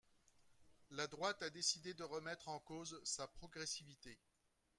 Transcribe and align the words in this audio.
La 0.89 1.05
droite 1.05 1.43
a 1.43 1.51
décidé 1.51 1.93
de 1.93 2.03
remettre 2.03 2.49
en 2.49 2.57
cause 2.57 2.99
sa 3.03 3.27
progressivité. 3.27 4.17